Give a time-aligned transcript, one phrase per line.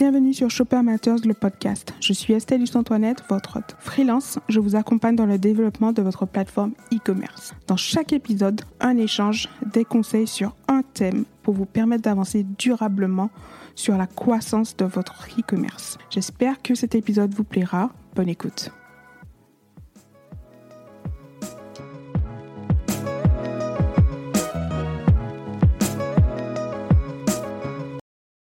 [0.00, 1.92] Bienvenue sur Shopper Matters, le podcast.
[2.00, 3.74] Je suis Estelle Antoinette, votre hôte.
[3.80, 7.52] Freelance, je vous accompagne dans le développement de votre plateforme e-commerce.
[7.66, 13.28] Dans chaque épisode, un échange, des conseils sur un thème pour vous permettre d'avancer durablement
[13.74, 15.98] sur la croissance de votre e-commerce.
[16.10, 17.90] J'espère que cet épisode vous plaira.
[18.14, 18.70] Bonne écoute.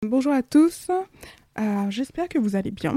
[0.04, 0.88] Bonjour à tous,
[1.60, 2.96] euh, j'espère que vous allez bien.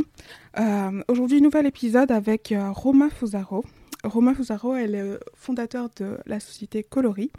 [0.59, 3.65] Euh, aujourd'hui, nouvel épisode avec euh, Romain Fusaro.
[4.05, 4.35] Romain
[4.77, 7.31] est le fondateur de la société Coloris.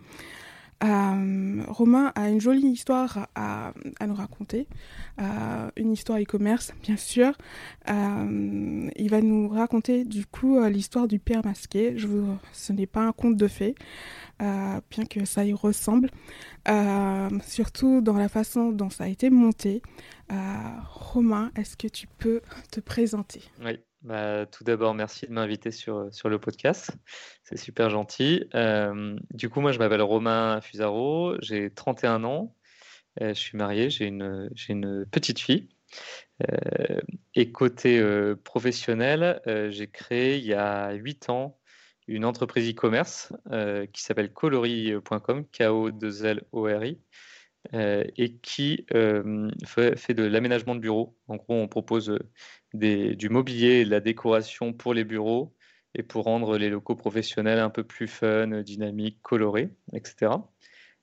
[0.81, 3.73] Romain a une jolie histoire à,
[4.05, 4.67] nous raconter,
[5.17, 7.33] une histoire e-commerce bien sûr.
[7.87, 11.97] il va nous raconter du coup l'histoire du père masqué.
[11.97, 13.75] Je vous, ce n'est pas un conte de fées,
[14.39, 16.11] bien que ça y ressemble,
[17.43, 19.81] surtout dans la façon dont ça a été monté.
[20.29, 22.41] Romain, est-ce que tu peux
[22.71, 23.41] te présenter?
[23.63, 23.79] Oui.
[24.03, 26.91] Bah, tout d'abord, merci de m'inviter sur, sur le podcast.
[27.43, 28.45] C'est super gentil.
[28.53, 32.55] Euh, du coup, moi, je m'appelle Romain Fusaro, j'ai 31 ans,
[33.21, 35.67] euh, je suis marié, j'ai une, une petite fille.
[36.47, 37.01] Euh,
[37.33, 38.01] et côté
[38.43, 41.57] professionnel, j'ai créé il y a 8 ans
[42.07, 43.33] une entreprise e-commerce
[43.91, 46.99] qui s'appelle colori.com, K-O-2-L-O-R-I.
[47.73, 48.85] et qui
[49.65, 51.17] fait, fait, de l'aménagement de bureaux.
[51.27, 52.17] En gros, on propose
[52.77, 55.53] du mobilier et de la décoration pour les bureaux
[55.95, 60.31] et pour rendre les locaux professionnels un peu plus fun, dynamiques, colorés, etc.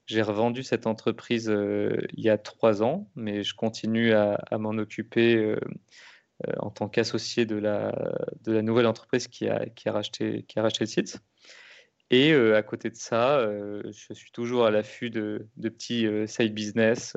[0.07, 4.77] J'ai revendu cette entreprise euh, il y a trois ans, mais je continue à, m'en
[4.77, 5.57] occuper euh,
[6.47, 7.93] euh, en tant qu'associé de la,
[8.47, 11.21] nouvelle entreprise qui a, racheté, le site.
[12.11, 13.45] Et à côté de ça,
[13.91, 17.17] je suis toujours à l'affût de, petits side business,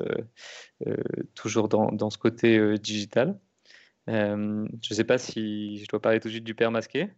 [1.34, 3.38] toujours dans, ce côté digital.
[4.08, 7.08] Euh, je ne sais pas si je dois parler tout de suite du père masqué.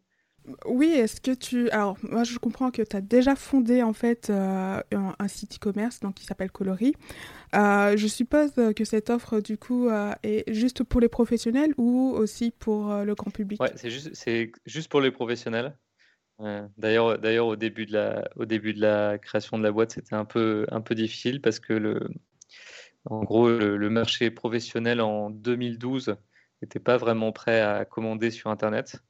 [0.64, 1.68] Oui, est-ce que tu...
[1.70, 6.00] Alors, moi, je comprends que tu as déjà fondé, en fait, euh, un, site e-commerce
[6.00, 6.94] donc, qui s'appelle Coloris.
[7.54, 9.90] Euh, je suppose que cette offre, du coup,
[10.22, 13.60] est juste pour les professionnels ou aussi pour le grand public?
[13.62, 14.10] Oui, c'est juste,
[14.64, 15.76] juste pour les professionnels.
[16.78, 20.16] d'ailleurs, d'ailleurs au, début de la, au début de la création de la boîte, c'était
[20.16, 22.08] un peu, un peu difficile parce que, le,
[23.04, 26.16] en gros, le marché professionnel en 2012
[26.62, 29.02] n'était pas vraiment prêt à commander sur Internet.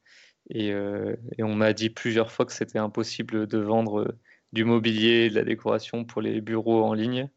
[0.54, 4.18] Euh, et, on m'a dit plusieurs fois que c'était impossible de vendre euh,
[4.52, 7.28] du mobilier, de la décoration pour les bureaux en ligne,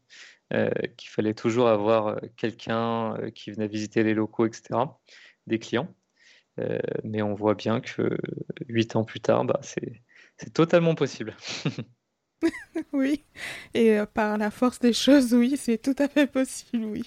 [0.52, 4.80] euh, qu'il fallait toujours avoir quelqu'un qui venait visiter les locaux, etc.,
[5.46, 5.94] des clients.
[7.04, 8.16] mais on voit bien que
[8.68, 11.36] huit ans plus tard, bah, c'est totalement possible.
[12.92, 13.22] oui,
[13.74, 17.04] et par la force des choses, oui, c'est tout à fait possible, oui.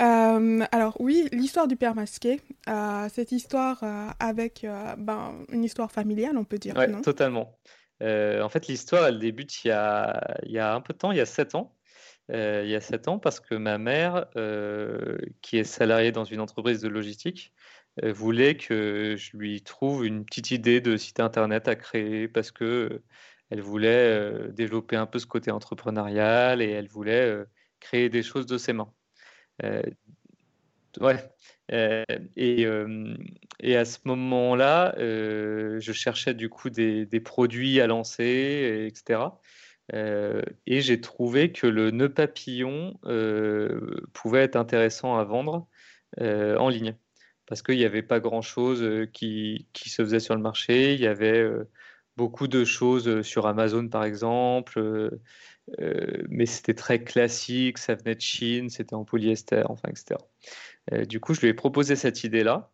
[0.00, 4.66] Euh, alors oui, l'histoire du père masqué, euh, cette histoire euh, avec
[4.98, 6.74] ben, une histoire familiale, on peut dire.
[6.76, 7.58] Oui, totalement.
[8.00, 11.12] en fait, l'histoire, elle débute il y, a, il y a un peu de temps,
[11.12, 11.76] il y a sept ans.
[12.30, 14.26] il y a sept ans, parce que ma mère,
[15.42, 17.52] qui est salariée dans une entreprise de logistique,
[18.02, 23.02] voulait que je lui trouve une petite idée de site internet à créer parce que
[23.50, 27.44] elle voulait développer un peu ce côté entrepreneurial et elle voulait
[27.80, 28.92] créer des choses de ses mains.
[29.64, 29.82] Euh,
[31.00, 31.16] ouais.
[31.72, 32.04] Euh,
[32.36, 33.14] et, euh,
[33.60, 39.20] et, à ce moment-là, je cherchais du coup des, produits à lancer, etc.
[39.92, 42.98] et j'ai trouvé que le nœud papillon
[44.12, 45.66] pouvait être intéressant à vendre
[46.18, 46.96] en ligne
[47.46, 50.94] parce qu'il n'y avait pas grand-chose qui, qui, se faisait sur le marché.
[50.94, 51.44] Il y avait
[52.16, 55.10] beaucoup de choses sur Amazon, par exemple,
[55.78, 60.18] euh, mais c'était très classique, ça venait de Chine, c'était en polyester, enfin, etc.
[60.92, 62.72] Euh, du coup, je lui ai proposé cette idée-là,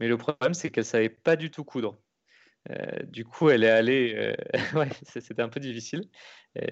[0.00, 1.98] mais le problème, c'est qu'elle ne savait pas du tout coudre.
[2.70, 4.34] Euh, du coup, elle est allée,
[4.74, 6.08] ouais, c'était un peu difficile.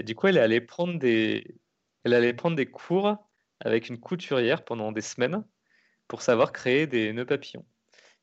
[0.04, 1.56] du coup, elle est allée prendre des,
[2.04, 3.16] elle allait prendre des cours
[3.60, 5.44] avec une couturière pendant des semaines
[6.08, 7.64] pour savoir créer des nœuds papillons.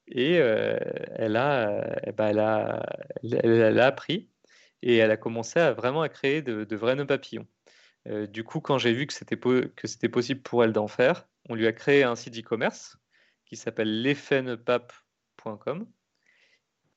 [0.08, 2.84] Et elle, a, ben, elle, a,
[3.24, 4.31] elle, a appris
[4.84, 7.48] et elle a commencé à vraiment à créer de, vrais nœuds papillons.
[8.08, 9.40] Euh, du coup, quand j'ai vu que c'était,
[9.84, 12.98] c'était possible pour elle d'en faire, on lui a créé un site e-commerce
[13.46, 15.88] qui s'appelle l'effetneupap.com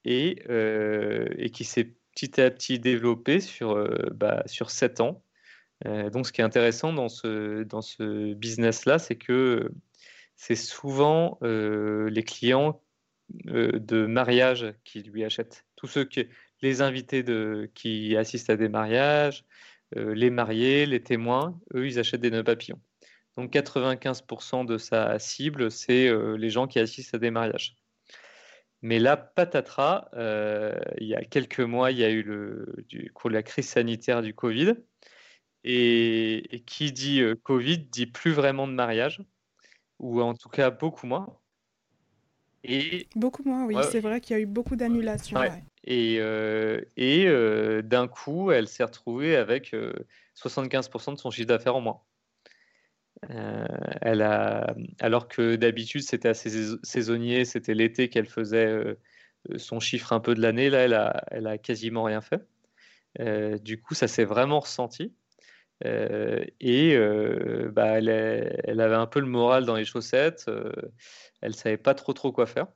[0.05, 5.23] et, euh, et qui s'est petit à petit développé sur, euh, bah, sur 7 ans.
[5.85, 9.71] donc, ce qui est intéressant dans ce, dans ce business-là, c'est que
[10.37, 12.81] c'est souvent les clients
[13.45, 15.67] de mariage qui lui achètent.
[15.77, 16.27] Tous ceux qui,
[16.65, 17.25] les invités
[17.75, 19.45] qui assistent à des mariages,
[19.97, 22.81] euh, les mariés, les témoins, eux, ils achètent des nœuds papillons.
[23.37, 27.77] Donc 95% de sa cible, c'est les gens qui assistent à des mariages.
[28.83, 30.09] Mais là, patatras,
[31.01, 32.25] il y a quelques mois, il y a eu
[33.25, 34.75] la crise sanitaire du Covid.
[35.65, 39.21] Et, qui dit Covid dit plus vraiment de mariage,
[39.99, 41.37] ou en tout cas beaucoup moins.
[42.65, 45.39] Et, beaucoup moins, oui, c'est vrai qu'il y a eu beaucoup d'annulations.
[45.85, 46.17] Et,
[46.97, 49.75] et d'un coup, elle s'est retrouvée avec
[50.35, 52.01] 75% de son chiffre d'affaires en moins.
[53.29, 58.97] elle a, alors que d'habitude c'était assez saisonnier, c'était l'été qu'elle faisait
[59.57, 60.71] son chiffre un peu de l'année.
[60.71, 62.47] Là, elle a, elle a quasiment rien fait.
[63.63, 65.13] du coup, ça s'est vraiment ressenti.
[65.85, 70.45] Euh, et euh, bah, elle, avait un peu le moral dans les chaussettes.
[70.49, 70.73] Euh,
[71.41, 72.69] elle savait pas trop trop quoi faire.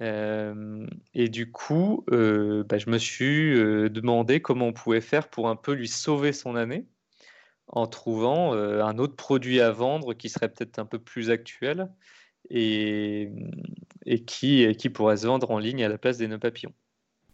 [0.00, 3.54] et du coup, bah, je me suis
[3.90, 6.86] demandé comment on pouvait faire pour un peu lui sauver son année
[7.68, 11.88] en trouvant un autre produit à vendre qui serait peut-être un peu plus actuel
[12.50, 13.30] et,
[14.06, 16.74] et qui, qui pourrait se vendre en ligne à la place des nœuds papillons.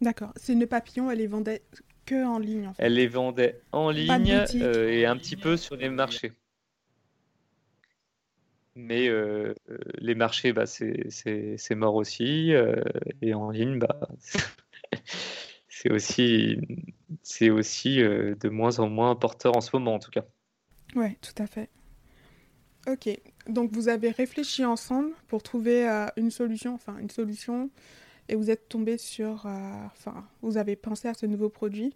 [0.01, 0.33] D'accord.
[0.35, 1.63] Ces nœuds papillons, elle les vendait
[2.05, 2.71] que en ligne.
[2.77, 6.33] Elle les vendait en ligne euh, et un petit peu sur les marchés.
[8.75, 12.51] Mais euh, euh, les marchés, bah, c'est mort aussi.
[13.21, 13.99] et en ligne, bah,
[15.69, 16.57] c'est aussi,
[17.49, 20.25] aussi de moins en moins porteur en ce moment, en tout cas.
[20.95, 21.69] Oui, tout à fait.
[22.87, 23.09] Ok,
[23.47, 25.87] donc vous avez réfléchi ensemble pour trouver
[26.17, 27.71] une solution, enfin une solution
[28.29, 29.49] et vous êtes tombé sur, euh,
[29.91, 31.93] enfin, vous avez pensé à ce nouveau produit,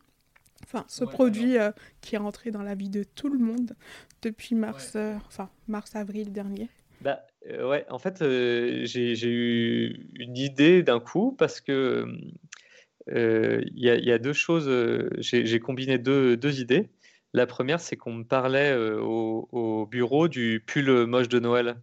[0.64, 1.72] enfin, ce produit euh,
[2.02, 3.76] qui est rentré dans la vie de tout le monde
[4.22, 6.70] depuis mars, euh, enfin, mars-avril dernier.
[7.02, 12.06] Bah, ouais, en fait, j'ai eu une idée d'un coup parce que
[13.08, 14.70] il y, y, a deux choses,
[15.18, 16.90] j'ai combiné deux, deux, idées.
[17.34, 21.78] La première, c'est qu'on me parlait au, au, bureau du pull moche de Noël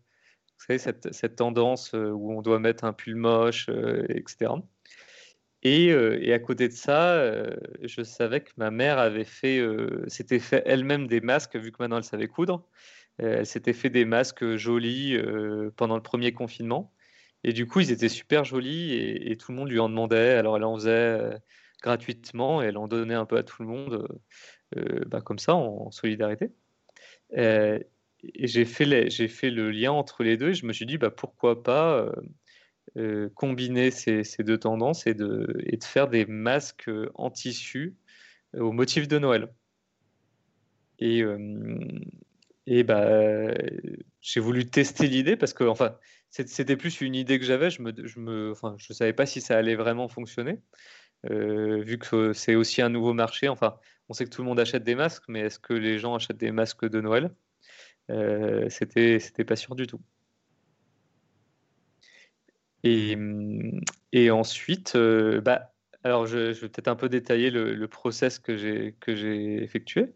[0.59, 4.53] vous savez, cette, cette, tendance euh, où on doit mettre un pull moche, euh, etc.
[5.63, 7.45] Et, euh, et, à côté de ça,
[7.83, 9.61] je savais que ma mère avait fait,
[10.07, 12.67] s'était fait elle-même des masques, vu que maintenant elle savait coudre.
[13.19, 15.19] elle s'était fait des masques jolis
[15.77, 16.93] pendant le premier confinement.
[17.45, 20.35] Et du coup, ils étaient super jolis et, tout le monde lui en demandait.
[20.35, 21.39] Alors elle en faisait
[21.83, 24.09] gratuitement et elle en donnait un peu à tout le monde,
[25.07, 26.53] bah, comme ça, en, solidarité
[28.23, 28.87] et j'ai fait,
[29.51, 32.13] le lien entre les deux et je me suis dit bah, pourquoi pas euh,
[32.97, 35.47] euh, combiner ces, deux tendances et de,
[35.83, 37.97] faire des masques en tissu
[38.55, 39.53] au motif de Noël.
[40.99, 41.39] Et, euh,
[42.85, 43.55] bah,
[44.21, 45.65] j'ai voulu tester l'idée parce que
[46.31, 47.71] c'était plus une idée que j'avais.
[47.71, 48.55] Je ne
[48.95, 50.61] savais pas si ça allait vraiment fonctionner.
[51.29, 53.79] vu que c'est aussi un nouveau marché, enfin,
[54.09, 56.39] on sait que tout le monde achète des masques, mais est-ce que les gens achètent
[56.39, 57.31] des masques de Noël?
[58.11, 60.01] Euh, c'était c'était pas sûr du tout.
[62.85, 65.73] Et, ensuite, euh, bah,
[66.05, 70.15] alors je, vais peut-être un peu détailler le, le process que j'ai que j'ai effectué.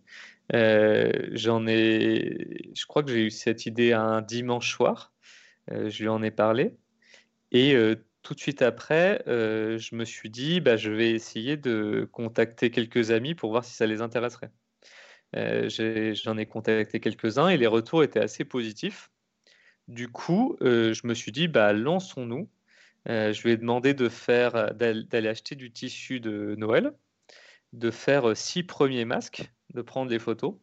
[0.54, 5.12] Euh, j'en ai, je crois que j'ai eu cette idée un dimanche soir.
[5.70, 6.76] je lui en ai parlé
[7.52, 7.74] et
[8.22, 13.10] tout de suite après, je me suis dit, bah, je vais essayer de contacter quelques
[13.12, 14.52] amis pour voir si ça les intéresserait.
[15.36, 15.68] Euh,
[16.14, 19.10] j'en ai, contacté quelques-uns et les retours étaient assez positifs.
[19.88, 22.48] Du coup, euh, je me suis dit, bah, lançons-nous.
[23.08, 24.08] Euh, je lui ai demandé de
[24.72, 26.92] d'aller acheter du tissu de Noël,
[27.72, 30.54] de faire six premiers masques, de prendre des photos.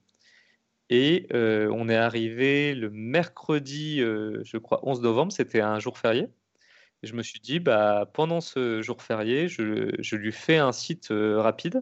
[0.89, 6.27] Et on est arrivé le mercredi, je crois, 11 novembre, c'était un jour férié.
[7.03, 11.81] je me suis dit, bah, pendant ce jour férié, je lui fais un site rapide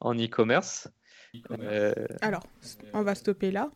[0.00, 0.88] en e-commerce
[1.50, 2.46] euh, Alors,
[2.92, 3.70] on va stopper là.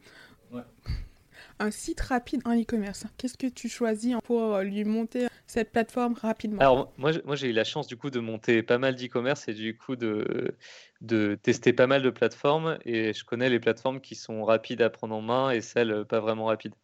[1.60, 3.06] Un site rapide en e-commerce.
[3.16, 6.60] Qu'est-ce que tu choisis pour lui monter cette plateforme rapidement?
[6.60, 9.54] Alors, moi, moi j'ai eu la chance du coup de monter pas mal d'e-commerce et
[9.54, 10.56] du coup de,
[11.00, 12.78] de tester pas mal de plateformes.
[12.84, 16.20] Et je connais les plateformes qui sont rapides à prendre en main et celles pas
[16.20, 16.74] vraiment rapides.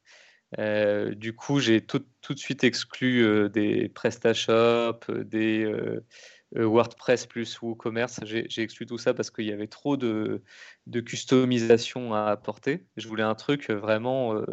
[0.59, 6.05] Euh, du coup, j'ai tout, tout, de suite exclu euh, des PrestaShop, des euh,
[6.55, 8.21] WordPress plus WooCommerce.
[8.25, 10.43] J'ai exclu tout ça parce qu'il y avait trop de,
[10.87, 12.87] de, customisation à apporter.
[12.97, 14.45] Je voulais un truc vraiment euh,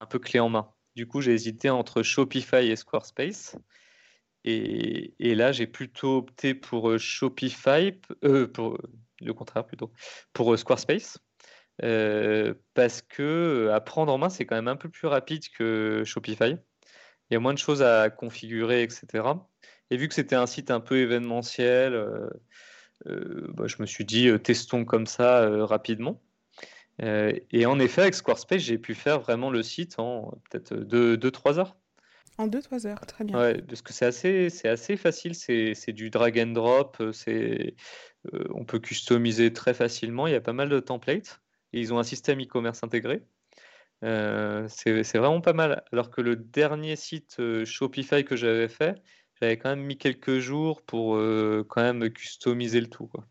[0.00, 0.70] un peu clé en main.
[0.94, 3.56] Du coup, j'ai hésité entre Shopify et Squarespace.
[4.44, 9.92] Et, là, j'ai plutôt opté pour euh, Shopify, le contraire plutôt,
[10.32, 11.18] pour Squarespace.
[11.78, 16.56] parce que prendre en main, c'est quand même un peu plus rapide que Shopify.
[17.30, 19.22] Il y a moins de choses à configurer, etc.
[19.90, 22.28] Et vu que c'était un site un peu événementiel, euh,
[23.06, 26.20] euh, bah, je me suis dit, euh, testons comme ça rapidement.
[27.00, 31.76] et en effet, avec Squarespace, j'ai pu faire vraiment le site en peut-être 2-3 heures.
[32.38, 33.38] En 2-3 heures, très bien.
[33.38, 37.74] Ouais, parce que c'est assez, c'est assez facile, c'est, c'est du drag and drop, c'est,
[38.50, 41.40] on peut customiser très facilement, il y a pas mal de templates,
[41.72, 43.22] et ils ont un système e-commerce intégré.
[44.02, 45.84] c'est vraiment pas mal.
[45.92, 49.00] Alors que le dernier site Shopify que j'avais fait,
[49.40, 51.16] j'avais quand même mis quelques jours pour
[51.68, 53.06] quand même customiser le tout.
[53.06, 53.24] Quoi.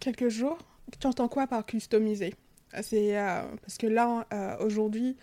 [0.00, 0.58] Quelques jours?
[0.98, 2.34] Tu entends quoi par customiser?
[2.80, 5.16] C'est euh, parce que là, euh, aujourd'hui,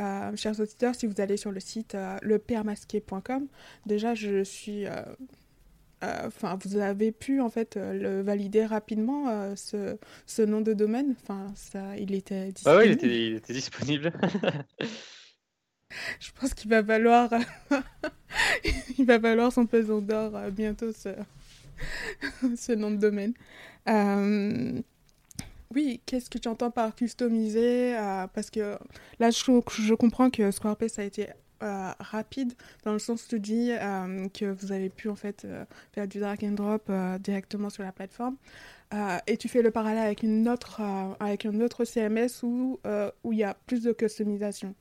[0.00, 3.46] euh, chers auditeurs, si vous allez sur le site lepermasqué.com,
[3.86, 4.84] déjà, je suis.
[6.02, 9.96] Enfin, vous avez pu en fait le valider rapidement ce,
[10.26, 11.14] ce, nom de domaine.
[11.22, 12.80] Enfin, ça, il était disponible.
[12.80, 14.12] Ah oui, il était, il était disponible.
[16.20, 17.30] je pense qu'il va valoir,
[18.98, 21.10] il va valoir son pesant d'or bientôt ce,
[22.56, 23.34] ce nom de domaine.
[25.74, 28.78] Oui, qu'est-ce que tu entends par customiser euh, Parce que
[29.18, 31.28] là, je, comprends que Squarespace a été
[31.62, 32.52] euh, rapide
[32.84, 35.46] dans le sens où tu dis euh, que vous avez pu en fait
[35.92, 36.90] faire du drag and drop
[37.20, 38.36] directement sur la plateforme.
[39.26, 40.80] et tu fais le parallèle avec, une autre,
[41.20, 42.78] avec un autre CMS où
[43.32, 44.74] il y a plus de customisation.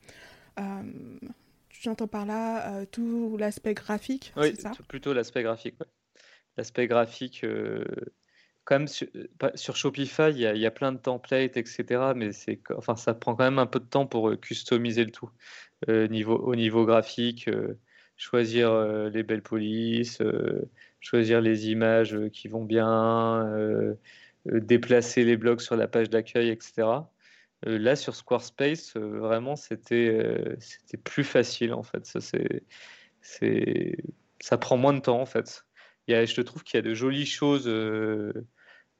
[1.86, 4.54] Tu entends par là tout l'aspect graphique Oui,
[4.88, 5.75] plutôt l'aspect graphique.
[6.58, 7.44] L'aspect graphique
[8.65, 12.13] comme euh, sur, Shopify, il y, a, plein de templates, etc.
[12.15, 15.12] Mais c'est, enfin, ça prend quand même un peu de temps pour euh, customiser le
[15.12, 15.30] tout.
[15.88, 17.50] Euh, niveau, au niveau graphique,
[18.18, 18.74] choisir
[19.10, 20.22] les belles polices,
[21.00, 23.96] choisir les images qui vont bien,
[24.46, 26.88] déplacer les blocs sur la page d'accueil, etc.
[27.64, 32.06] là, sur Squarespace, vraiment, c'était, c'était plus facile, en fait.
[32.06, 32.20] Ça,
[33.22, 33.98] c'est,
[34.40, 35.66] ça prend moins de temps, en fait.
[36.08, 37.68] Il y a, je trouve qu'il y a de jolies choses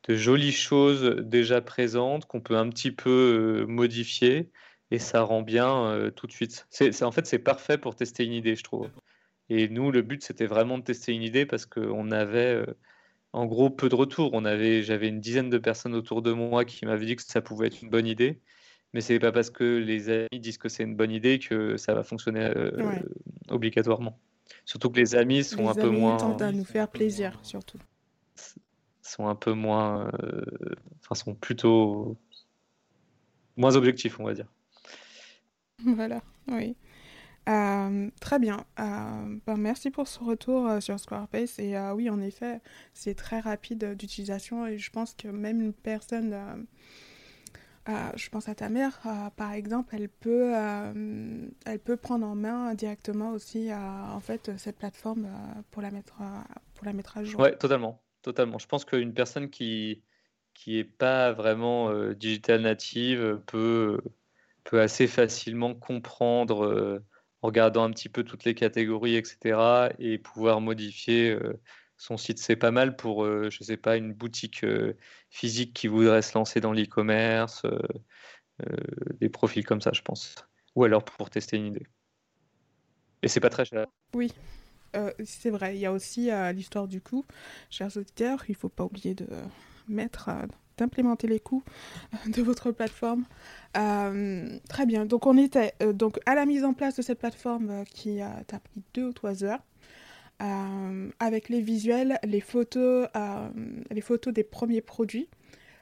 [0.08, 4.52] de jolies choses déjà présentes qu'on peut un petit peu euh, modifier
[4.92, 6.68] et ça rend bien euh, tout de suite.
[7.02, 8.90] En fait, c'est parfait pour tester une idée, je trouve.
[9.50, 12.66] Et nous, le but, c'était vraiment de tester une idée parce qu'on avait, euh,
[13.36, 14.32] en gros, peu de retours.
[14.34, 17.42] On avait, j'avais une dizaine de personnes autour de moi qui m'avaient dit que ça
[17.42, 18.39] pouvait être une bonne idée.
[18.94, 21.94] Mais c'est pas parce que les amis disent que c'est une bonne idée que ça
[21.94, 22.51] va fonctionner
[23.50, 24.18] obligatoirement.
[24.63, 26.18] Surtout que les amis sont un peu moins.
[26.18, 27.80] tentent à nous faire plaisir, surtout
[29.06, 30.44] sont un peu moins, euh,
[31.01, 32.18] enfin sont plutôt
[33.56, 34.48] moins objectifs, on va dire.
[35.96, 36.75] Voilà, oui.
[37.48, 38.66] Euh, très bien.
[38.80, 41.60] Euh, ben, merci pour ce retour sur Squarespace.
[41.60, 42.62] Et oui, en effet,
[42.94, 46.66] c'est très rapide d'utilisation et je pense que même une personne,
[47.88, 49.00] je pense à ta mère,
[49.36, 50.54] par exemple, elle peut,
[51.66, 55.28] elle peut prendre en main directement aussi en fait cette plateforme
[55.72, 56.16] pour la mettre,
[56.74, 57.40] pour la mettre à jour.
[57.40, 58.02] Ouais, totalement.
[58.24, 58.58] Totalement.
[58.58, 60.02] Je pense qu'une personne qui
[60.56, 64.02] qui est pas vraiment euh, digital native peut
[64.64, 67.04] peut assez facilement comprendre euh,
[67.46, 69.90] regardant un petit peu toutes les catégories, etc.
[70.00, 71.60] et pouvoir modifier euh,
[71.98, 72.40] son site.
[72.40, 74.66] C'est pas mal pour, je sais pas, une boutique
[75.30, 77.66] physique qui voudrait se lancer dans l'e-commerce,
[79.22, 80.36] des profils comme ça, je pense.
[80.75, 81.88] Ou alors pour tester une idée.
[83.22, 83.88] Et c'est pas très cher.
[84.14, 84.34] Oui,
[84.96, 87.25] euh, c'est vrai, il y a aussi euh, l'histoire du coût.
[87.70, 89.28] Chers auditeurs, il ne faut pas oublier de
[89.88, 90.46] mettre, euh,
[90.77, 91.63] d'implémenter les coûts
[92.27, 93.25] de votre plateforme.
[93.74, 98.22] très bien, donc on était donc à la mise en place de cette plateforme qui
[98.22, 99.63] a pris deux ou trois heures.
[100.39, 103.08] avec les visuels, les photos,
[103.91, 105.29] les photos des premiers produits.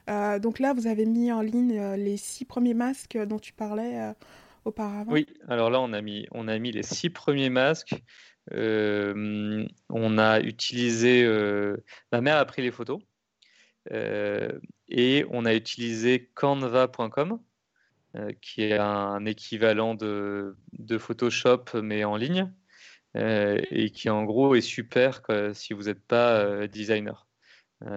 [0.07, 4.13] donc là, vous avez mis en ligne les six premiers masques dont tu parlais
[4.65, 5.11] auparavant.
[5.11, 8.01] Oui, alors là, on a mis, on a mis les six premiers masques
[8.51, 11.23] euh, on a utilisé.
[11.23, 11.77] Euh,
[12.11, 13.05] ma mère a pris les photos euh,
[13.91, 17.39] et on a utilisé canva.com
[18.41, 20.55] qui est un équivalent de,
[20.99, 22.51] Photoshop mais en ligne
[23.15, 25.21] et qui en gros est super
[25.53, 27.27] si vous n'êtes pas designer.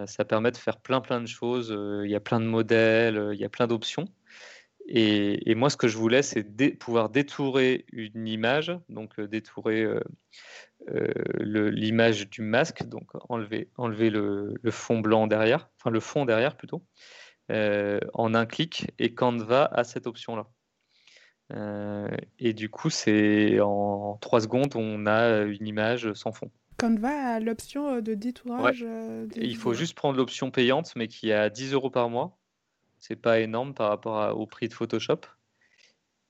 [0.07, 1.77] ça permet de faire plein plein de choses.
[2.05, 4.09] Il y a plein de modèles, il y a plein d'options.
[4.89, 6.45] Et, moi, ce que je voulais, c'est
[6.79, 10.01] pouvoir détourer une image, donc euh, détourer euh,
[10.76, 10.76] euh,
[11.41, 16.85] l'image du masque, donc enlever, enlever le, fond blanc derrière, enfin le fond derrière plutôt,
[17.49, 20.47] en un clic, et Canva a cette option-là.
[22.39, 26.51] et du coup, c'est en trois secondes, on a une image sans fond.
[26.79, 28.85] Canva a l'option de détourage.
[29.35, 32.39] il faut juste prendre l'option payante, mais qui est à 10 euros par mois
[32.99, 35.21] c'est pas énorme par rapport au prix de Photoshop.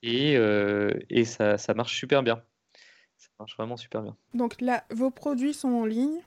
[0.03, 2.43] Et, euh, et ça, ça, marche super bien.
[3.37, 4.17] Ça marche vraiment super bien.
[4.33, 6.21] Donc là, vos produits sont en ligne.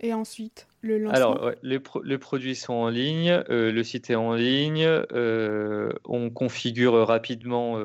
[0.00, 4.34] Et ensuite, le lancement Alors, les, les, produits sont en ligne, le site est en
[4.34, 4.86] ligne,
[6.04, 7.82] on configure rapidement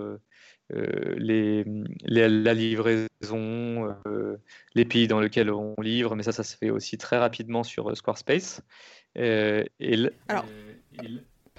[0.70, 1.66] les,
[2.04, 3.96] la livraison,
[4.76, 7.96] les pays dans lesquels on livre, mais ça, ça se fait aussi très rapidement sur
[7.96, 8.62] Squarespace.
[9.16, 9.66] et
[10.28, 10.46] Alors,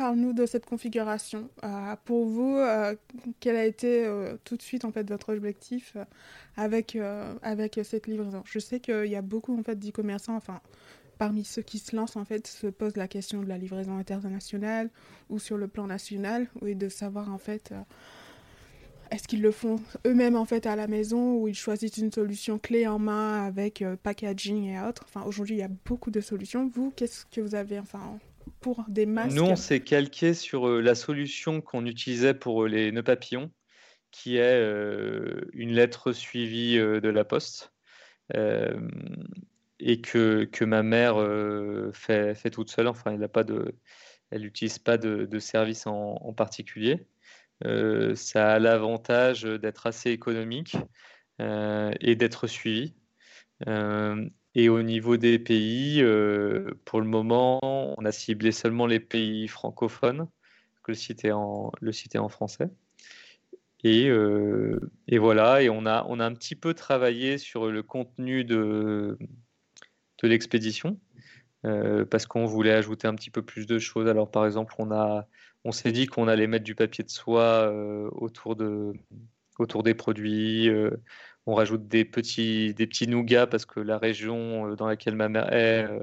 [0.00, 1.50] parle-nous de cette configuration.
[1.62, 2.96] Euh, pour vous, euh,
[3.38, 5.94] quel a été euh, tout de suite en fait votre objectif
[6.56, 6.96] avec
[7.42, 8.42] avec cette livraison?
[8.46, 10.62] Je sais qu'il y a beaucoup en fait d'e-commerçants, enfin
[11.18, 14.88] parmi ceux qui se lancent en fait se posent la question de la livraison internationale
[15.28, 17.74] ou sur le plan national, et de savoir en fait
[19.10, 19.76] est-ce qu'ils le font
[20.06, 23.84] eux-mêmes en fait à la maison ou ils choisissent une solution clé en main avec
[24.02, 25.04] packaging et autres?
[25.06, 26.70] Enfin aujourd'hui il y a beaucoup de solutions.
[26.72, 28.18] Vous, qu'est-ce que vous avez enfin
[28.60, 33.02] pour des Nous, on calqué sur euh, la solution qu'on utilisait pour euh, les nœuds
[33.02, 33.50] papillons,
[34.10, 37.72] qui est euh, une lettre suivie de la poste.
[38.34, 41.16] et que, ma mère
[41.92, 42.88] fait, toute seule.
[42.88, 43.74] Enfin, elle pas de,
[44.30, 47.06] elle n'utilise pas de, service en particulier.
[48.14, 50.76] ça a l'avantage d'être assez économique
[51.38, 52.94] et d'être suivi.
[54.54, 57.60] Et au niveau des pays, euh, pour le moment,
[57.98, 60.26] on a ciblé seulement les pays francophones,
[60.82, 62.68] que le site est en, français.
[63.84, 67.82] Et, euh, et, voilà, et on a, on a un petit peu travaillé sur le
[67.82, 69.16] contenu de,
[70.22, 70.98] de l'expédition,
[71.64, 74.08] euh, parce qu'on voulait ajouter un petit peu plus de choses.
[74.08, 74.90] Alors par exemple, on,
[75.64, 77.72] on s'est dit qu'on allait mettre du papier de soie
[78.12, 78.92] autour, de,
[79.60, 80.68] autour des produits
[81.46, 85.28] on rajoute des petits, des petits nougats parce que la région euh, dans laquelle ma
[85.28, 86.00] mère est euh,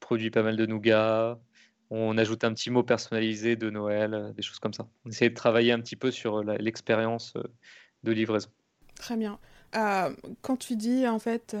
[0.00, 1.38] produit pas mal de nougats.
[1.90, 4.88] On ajoute un petit mot personnalisé de Noël, euh, des choses comme ça.
[5.04, 7.34] On essaie de travailler un petit peu sur l'expérience
[8.02, 8.48] de livraison.
[8.96, 9.38] Très bien.
[10.42, 11.56] quand tu dis en fait,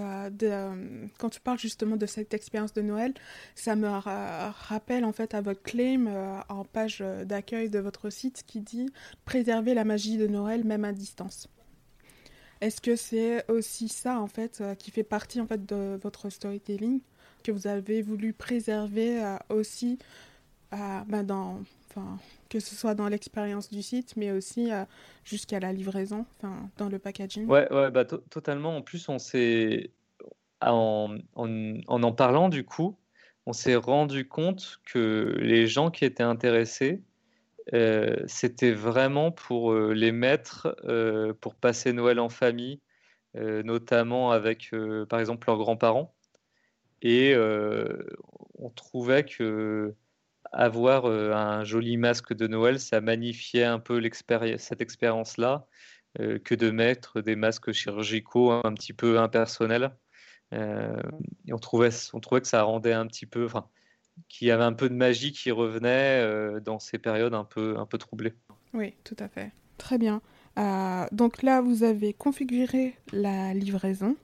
[1.18, 3.14] quand tu parles justement de cette expérience de Noël,
[3.54, 6.06] ça me rappelle en fait à votre claim
[6.48, 8.90] en page d'accueil de votre site qui dit
[9.24, 11.48] préserver la magie de Noël même à distance.
[12.62, 16.30] Est-ce que c'est aussi ça, en fait, euh, qui fait partie, en fait, de votre
[16.30, 17.00] storytelling,
[17.42, 19.98] que vous avez voulu préserver euh, aussi,
[20.72, 20.76] euh,
[21.08, 21.60] bah, dans,
[22.48, 24.70] que ce soit dans l'expérience du site, mais aussi
[25.24, 26.24] jusqu'à la livraison,
[26.78, 27.46] dans le packaging?
[27.48, 28.76] Ouais, ouais bah, totalement.
[28.76, 29.90] En plus, on s'est,
[30.60, 32.96] en, en, en, en parlant, du coup,
[33.44, 37.02] on s'est rendu compte que les gens qui étaient intéressés,
[37.72, 42.80] euh, c'était vraiment pour euh, les mettre, euh, pour passer Noël en famille,
[43.34, 44.74] notamment avec,
[45.08, 46.14] par exemple, leurs grands-parents.
[47.00, 47.34] Et
[48.58, 49.94] on trouvait que
[50.52, 54.02] avoir un joli masque de Noël, ça magnifiait un peu
[54.58, 55.66] cette expérience-là,
[56.18, 59.96] que de mettre des masques chirurgicaux un petit peu impersonnels.
[60.52, 63.46] et on trouvait, on trouvait que ça rendait un petit peu,
[64.28, 67.76] qu'il y avait un peu de magie qui revenait euh, dans ces périodes un peu,
[67.78, 68.34] un peu troublées.
[68.74, 69.52] Oui, tout à fait.
[69.78, 70.22] Très bien.
[70.58, 74.16] Euh, donc là, vous avez configuré la livraison.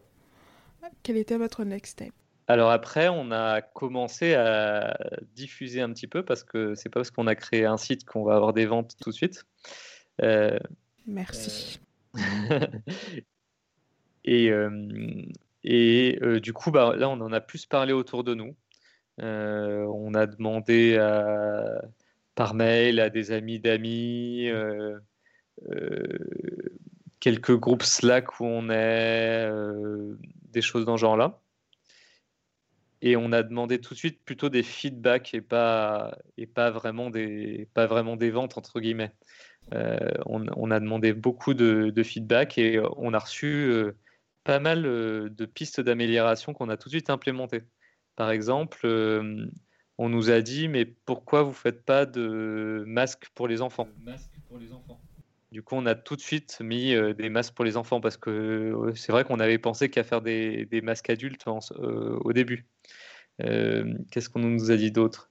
[1.03, 2.13] Quel était votre next step?
[2.47, 4.97] Alors après, on a commencé à
[5.35, 8.25] diffuser un petit peu parce que c'est pas parce qu'on a créé un site qu'on
[8.25, 9.45] va avoir des ventes tout de suite.
[10.23, 10.59] Euh,
[11.07, 11.79] Merci.
[14.25, 14.51] et,
[15.63, 18.57] et du coup, bah, là, on en a plus parlé autour de nous.
[19.21, 20.97] Euh, on a demandé
[22.35, 24.99] par mail à des amis d'amis, euh,
[25.71, 26.19] euh,
[27.21, 29.51] quelques groupes Slack où on est,
[30.53, 31.41] des choses dans ce genre-là.
[33.01, 37.11] Et on a demandé tout de suite plutôt des feedbacks et pas, et pas, vraiment,
[37.11, 39.13] des, pas vraiment des ventes, entre guillemets.
[40.27, 43.73] on, a demandé beaucoup de, de feedback et on a reçu
[44.45, 47.63] pas mal de pistes d'amélioration qu'on a tout de suite implémentées.
[48.19, 49.47] Par exemple, euh,
[49.97, 53.87] on nous a dit mais pourquoi vous faites pas de masques pour les enfants?
[55.53, 58.17] Du coup, on a tout de suite mis euh, des masques pour les enfants parce
[58.17, 62.67] que euh, c'est vrai qu'on avait pensé qu'à faire des, masques adultes au début.
[63.39, 65.31] Qu'est-ce qu'on nous a dit d'autre?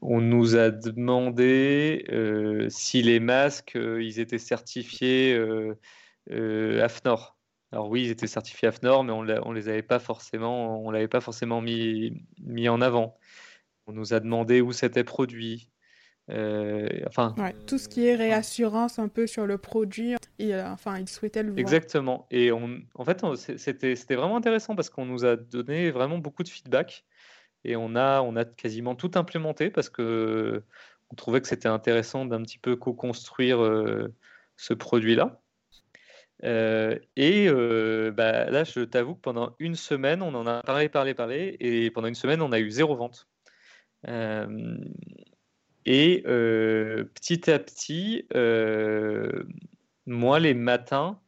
[0.00, 2.04] On nous a demandé
[2.68, 5.40] si les masques ils étaient certifiés
[6.28, 7.36] AFNOR.
[7.72, 11.08] Alors oui, ils étaient certifiés AFNOR, mais on ne les avait pas forcément, on l'avait
[11.08, 13.16] pas forcément mis, mis en avant.
[13.86, 15.70] On nous a demandé où c'était produit.
[16.30, 17.34] Euh, enfin,
[17.66, 21.42] tout ce qui est réassurance un peu sur le produit, et, euh, enfin, ils souhaitaient
[21.42, 21.58] le voir.
[21.58, 22.26] Exactement.
[22.30, 26.42] Et on, en fait, c'était, c'était vraiment intéressant parce qu'on nous a donné vraiment beaucoup
[26.42, 27.04] de feedback
[27.64, 30.62] et on a, on a quasiment tout implémenté parce que
[31.10, 34.14] on trouvait que c'était intéressant d'un petit peu co-construire euh,
[34.56, 35.41] ce produit-là.
[36.42, 37.48] Et
[38.10, 41.90] bah, là, je t'avoue que pendant une semaine, on en a parlé, parlé, parlé, et
[41.90, 43.28] pendant une semaine, on a eu zéro vente.
[45.86, 48.26] et petit à petit,
[50.06, 51.20] moi, les matins,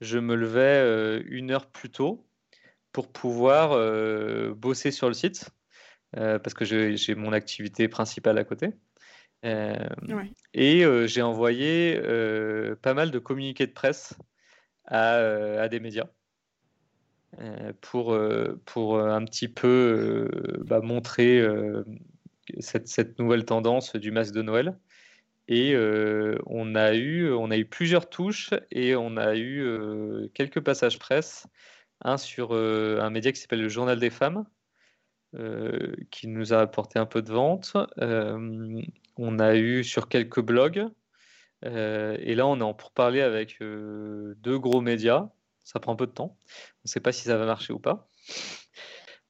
[0.00, 2.26] je me levais une heure plus tôt
[2.92, 3.70] pour pouvoir
[4.54, 5.50] bosser sur le site,
[6.12, 8.70] parce que j'ai mon activité principale à côté.
[10.54, 12.00] Et j'ai envoyé
[12.82, 14.14] pas mal de communiqués de presse
[14.86, 16.08] à, des médias
[17.80, 18.18] pour,
[18.64, 20.28] pour un petit peu
[20.66, 21.42] bah, montrer
[22.58, 24.78] cette, cette, nouvelle tendance du masque de Noël.
[25.48, 25.74] Et
[26.46, 31.46] on, a eu, on a eu plusieurs touches et on a eu quelques passages presse.
[32.02, 34.44] Un sur un média qui s'appelle le Journal des femmes,
[36.10, 37.76] qui nous a apporté un peu de vente.
[39.16, 40.86] on a eu sur quelques blogs.
[41.62, 45.28] Et là, on est en pourparler avec deux gros médias.
[45.64, 46.36] Ça prend un peu de temps.
[46.48, 48.08] On ne sait pas si ça va marcher ou pas.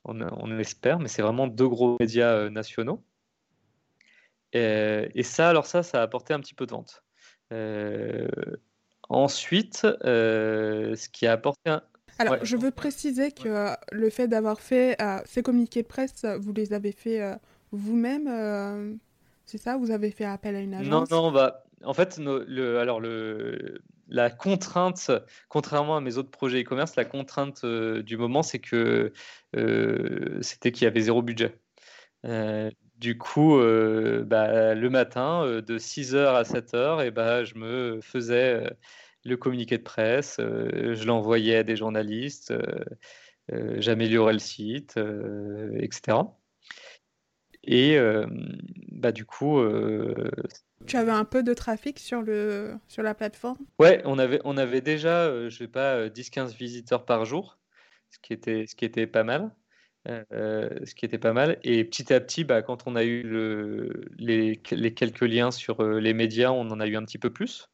[0.04, 3.04] On, on l'espère, mais c'est vraiment deux gros médias nationaux.
[4.52, 7.04] Et, ça, alors ça, ça a apporté un petit peu de vente.
[9.08, 11.82] ensuite, ce qui a apporté un,
[12.20, 16.26] alors, je veux préciser que euh, le fait d'avoir fait euh, ces communiqués de presse,
[16.38, 17.34] vous les avez fait euh,
[17.72, 18.98] vous-même,
[19.46, 19.78] c'est ça?
[19.78, 21.10] Vous avez fait appel à une agence?
[21.10, 23.00] Non, non, bah, en fait, alors
[24.08, 25.10] la contrainte,
[25.48, 29.12] contrairement à mes autres projets e-commerce, la contrainte du moment, c'est que
[30.42, 31.58] c'était qu'il y avait zéro budget.
[32.96, 33.58] du coup,
[34.24, 38.70] bah, le matin, de 6h à 7h, et bah, je me faisais
[39.24, 42.84] le communiqué de presse, euh, je l'envoyais à des journalistes, euh,
[43.52, 44.98] euh, j'améliorais le site,
[45.78, 46.18] etc.
[47.64, 47.98] Et
[48.90, 49.60] bah, du coup.
[50.86, 53.58] tu avais un peu de trafic sur, le, sur la plateforme?
[53.78, 57.58] Ouais, on avait, on avait déjà, je sais pas, 10-15 visiteurs par jour,
[58.10, 59.54] ce qui était, ce qui était pas mal.
[60.06, 61.58] ce qui était pas mal.
[61.62, 65.82] Et petit à petit, bah, quand on a eu le, les, les, quelques liens sur
[65.82, 67.68] les médias, on en a eu un petit peu plus.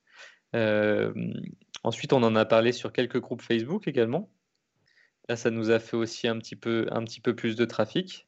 [0.54, 1.12] Euh,
[1.82, 4.30] ensuite, on en a parlé sur quelques groupes Facebook également.
[5.28, 8.25] Là, ça nous a fait aussi un petit peu, un petit peu plus de trafic.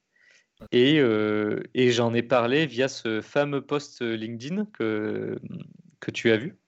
[0.72, 5.38] Et, euh, et j'en ai parlé via ce fameux post LinkedIn que,
[6.00, 6.58] que tu as vu,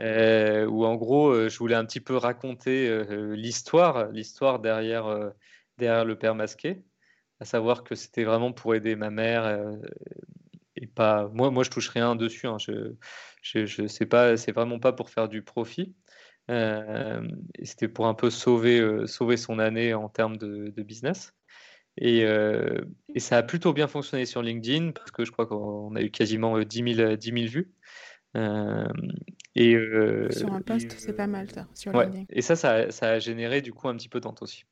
[0.00, 5.32] euh, où en gros, je voulais un petit peu raconter l'histoire, l'histoire derrière,
[5.78, 6.82] derrière le père masqué,
[7.40, 9.72] à savoir que c'était vraiment pour aider ma mère
[10.76, 11.50] et pas moi.
[11.50, 12.46] Moi, je touche rien dessus.
[12.46, 12.58] Hein.
[12.58, 12.94] je,
[13.42, 15.94] je, je sais pas, c'est vraiment pas pour faire du profit.
[16.50, 17.26] Euh,
[17.62, 21.34] c'était pour un peu sauver, euh, sauver son année en termes de, business.
[21.98, 22.80] Et, euh,
[23.14, 26.10] et, ça a plutôt bien fonctionné sur LinkedIn parce que je crois qu'on a eu
[26.10, 27.70] quasiment 10 000, 10 000 vues.
[29.54, 29.76] et,
[30.30, 32.24] sur un post, c'est pas mal ça, sur LinkedIn.
[32.30, 34.64] Et ça, ça, ça, a généré du coup un petit peu de vente aussi.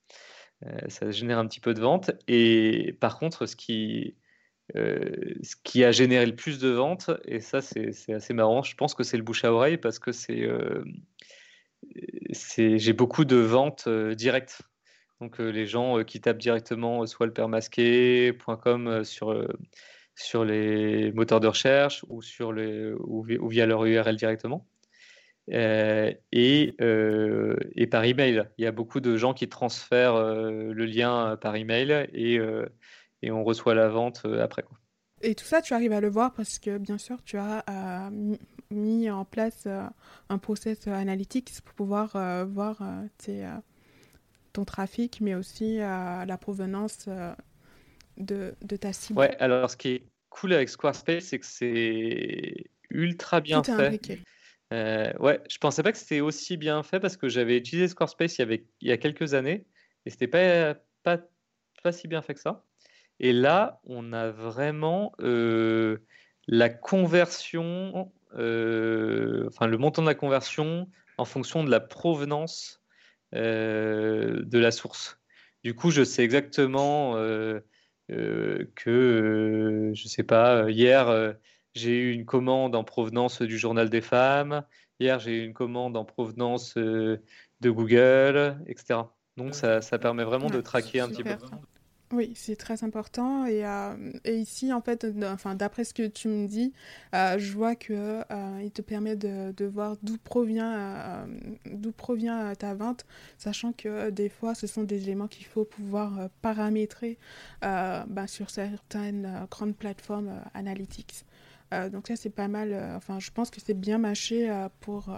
[0.88, 2.10] ça génère un petit peu de vente.
[2.26, 4.16] Et par contre, ce qui,
[4.76, 8.74] euh, ce qui a généré le plus de ventes, et ça c'est assez marrant, je
[8.76, 10.84] pense que c'est le bouche à oreille parce que c'est euh,
[12.56, 14.62] j'ai beaucoup de ventes euh, directes.
[15.20, 19.46] Donc les gens qui tapent directement soit le permasqué.com sur,
[20.14, 24.66] sur les moteurs de recherche ou, sur les, ou, via leur URL directement.
[25.48, 28.48] et, et, par email.
[28.56, 32.40] Il y a beaucoup de gens qui transfèrent le lien par email et
[33.22, 34.62] et on reçoit la vente euh, après.
[34.62, 34.78] Quoi.
[35.22, 38.36] Et tout ça, tu arrives à le voir parce que, bien sûr, tu as euh,
[38.70, 39.82] mis en place euh,
[40.28, 42.82] un process analytique pour pouvoir voir
[44.52, 47.08] ton trafic, mais aussi la provenance
[48.16, 49.18] de, de, ta cible.
[49.18, 54.20] Ouais, alors ce qui est cool avec Squarespace, c'est que c'est ultra bien tout fait.
[54.72, 58.38] Euh, ouais, je pensais pas que c'était aussi bien fait parce que j'avais utilisé Squarespace
[58.38, 59.66] il y, avait, il y a quelques années
[60.06, 61.18] et c'était pas, pas,
[61.82, 62.64] pas si bien fait que ça.
[63.18, 65.98] Et là, on a vraiment euh,
[66.46, 72.79] la conversion, euh, enfin le montant de la conversion en fonction de la provenance euh,
[73.32, 75.18] de la source.
[75.62, 77.14] Du coup, je sais exactement
[78.08, 81.34] que, je ne sais pas, hier,
[81.74, 84.64] j'ai eu une commande en provenance du Journal des femmes,
[84.98, 87.20] hier, j'ai eu une commande en provenance de
[87.62, 89.00] Google, etc.
[89.36, 91.36] Donc, ça, ça permet vraiment de traquer un petit peu.
[92.12, 93.46] Oui, c'est très important.
[93.46, 93.94] Et, euh,
[94.24, 96.72] ici, en fait, enfin, d'après ce que tu me dis,
[97.14, 101.24] euh, je vois que euh, il te permet de, de voir d'où provient,
[101.66, 103.06] d'où provient ta vente,
[103.38, 107.16] sachant que des fois, ce sont des éléments qu'il faut pouvoir paramétrer
[107.62, 111.24] ben, sur certaines grandes plateformes analytics.
[111.92, 112.74] donc ça, c'est pas mal.
[112.96, 115.16] enfin, je pense que c'est bien mâché pour,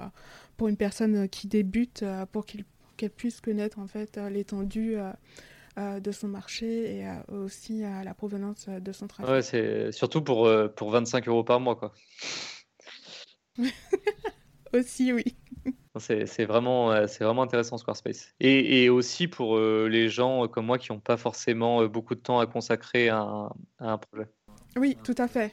[0.59, 4.99] pour une personne qui débute, pour qu'elle puisse connaître en fait l'étendue
[5.77, 9.33] de son marché et aussi la provenance de son travail.
[9.33, 11.93] Ouais, c'est surtout pour, pour 25 euros par mois, quoi.
[14.73, 15.25] aussi, oui.
[15.99, 18.35] C'est vraiment, c'est vraiment intéressant Squarespace.
[18.41, 22.39] Et, et aussi pour les gens comme moi qui n'ont pas forcément beaucoup de temps
[22.41, 23.47] à consacrer à un,
[23.79, 24.29] à un projet.
[24.77, 25.53] Oui, tout à fait.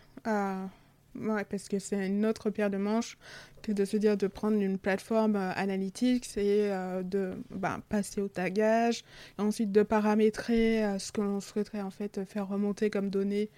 [1.15, 3.17] Ouais, parce que c'est une autre pierre de manche
[3.61, 8.21] que de se dire de prendre une plateforme euh, analytics et euh, de ben, passer
[8.21, 9.03] au tagage,
[9.37, 13.49] et ensuite de paramétrer euh, ce que l'on souhaiterait en fait faire remonter comme données,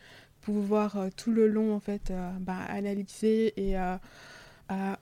[0.42, 3.76] pouvoir tout le long en fait ben, analyser et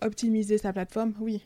[0.01, 1.13] optimiser sa plateforme.
[1.21, 1.41] Oui,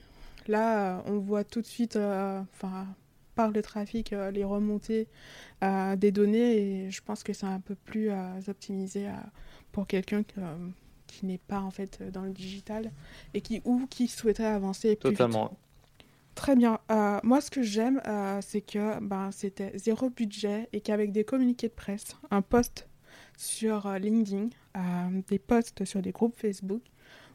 [0.47, 2.87] là on voit tout de suite, enfin
[3.35, 5.07] par le trafic, les remontées
[5.97, 8.09] des données et je pense que c'est un peu plus
[8.47, 9.09] optimisé
[9.71, 10.23] pour quelqu'un
[11.13, 12.91] qui n'est pas en fait euh, dans le digital
[13.33, 15.55] et qui ou qui souhaiterait avancer plus Totalement.
[16.35, 16.79] Très bien.
[16.91, 21.23] Euh, moi, ce que j'aime, euh, c'est que ben, c'était zéro budget et qu'avec des
[21.23, 22.87] communiqués de presse, un post
[23.37, 24.49] sur LinkedIn,
[25.27, 26.81] des posts sur des groupes Facebook,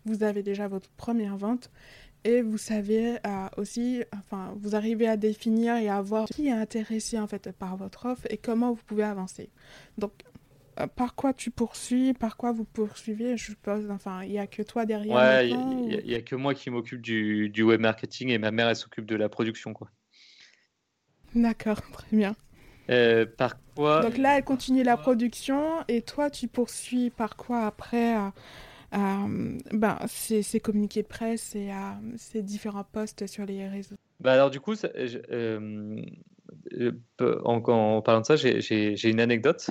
[0.04, 1.70] vous avez déjà votre première vente
[2.24, 3.18] et vous savez
[3.56, 7.76] aussi, enfin, vous arrivez à définir et à voir qui est intéressé en fait par
[7.76, 9.50] votre offre et comment vous pouvez avancer.
[9.98, 10.12] Donc,
[10.86, 13.90] par quoi tu poursuis, par quoi vous poursuivez, je suppose.
[13.90, 15.16] Enfin, il n'y a que toi derrière.
[15.16, 18.76] Ouais, il n'y a, que moi qui m'occupe du, web marketing et ma mère, elle
[18.76, 19.72] s'occupe de la production.
[19.72, 19.90] quoi.
[21.34, 22.36] D'accord, très bien.
[22.90, 27.66] Euh, par quoi Donc là, elle continue la production et toi, tu poursuis par quoi
[27.66, 28.30] après euh,
[29.72, 31.70] ben, ces, communiqués de presse et
[32.16, 33.96] ces différents posts sur les réseaux?
[34.20, 34.74] Bah alors du coup,
[37.12, 39.70] en, en, parlant de ça, j'ai une anecdote.